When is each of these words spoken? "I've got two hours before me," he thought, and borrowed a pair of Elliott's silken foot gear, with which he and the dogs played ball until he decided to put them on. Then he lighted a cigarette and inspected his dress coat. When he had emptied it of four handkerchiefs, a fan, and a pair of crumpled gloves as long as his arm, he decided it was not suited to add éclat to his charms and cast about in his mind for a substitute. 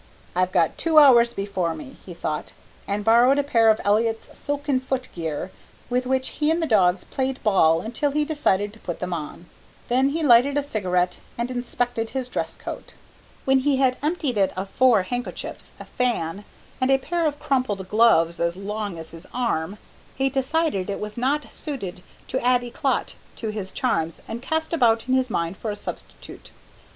"I've 0.35 0.51
got 0.51 0.79
two 0.79 0.97
hours 0.97 1.31
before 1.31 1.75
me," 1.75 1.95
he 2.07 2.15
thought, 2.15 2.53
and 2.87 3.05
borrowed 3.05 3.37
a 3.37 3.43
pair 3.43 3.69
of 3.69 3.79
Elliott's 3.85 4.35
silken 4.35 4.79
foot 4.79 5.09
gear, 5.13 5.51
with 5.91 6.07
which 6.07 6.29
he 6.29 6.49
and 6.49 6.59
the 6.59 6.65
dogs 6.65 7.03
played 7.03 7.43
ball 7.43 7.81
until 7.81 8.09
he 8.09 8.25
decided 8.25 8.73
to 8.73 8.79
put 8.79 8.99
them 8.99 9.13
on. 9.13 9.45
Then 9.89 10.09
he 10.09 10.23
lighted 10.23 10.57
a 10.57 10.63
cigarette 10.63 11.19
and 11.37 11.51
inspected 11.51 12.09
his 12.09 12.29
dress 12.29 12.55
coat. 12.55 12.95
When 13.45 13.59
he 13.59 13.77
had 13.77 13.97
emptied 14.01 14.39
it 14.39 14.57
of 14.57 14.69
four 14.71 15.03
handkerchiefs, 15.03 15.71
a 15.79 15.85
fan, 15.85 16.45
and 16.81 16.89
a 16.89 16.97
pair 16.97 17.27
of 17.27 17.37
crumpled 17.39 17.87
gloves 17.87 18.39
as 18.39 18.55
long 18.57 18.97
as 18.97 19.11
his 19.11 19.27
arm, 19.31 19.77
he 20.15 20.29
decided 20.31 20.89
it 20.89 20.99
was 20.99 21.15
not 21.15 21.53
suited 21.53 22.01
to 22.29 22.43
add 22.43 22.63
éclat 22.63 23.13
to 23.35 23.49
his 23.49 23.69
charms 23.71 24.19
and 24.27 24.41
cast 24.41 24.73
about 24.73 25.07
in 25.07 25.13
his 25.13 25.29
mind 25.29 25.57
for 25.57 25.69
a 25.69 25.75
substitute. 25.75 26.49